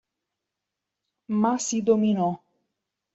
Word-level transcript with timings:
Ma 1.41 1.59
si 1.59 1.83
dominò. 1.83 2.29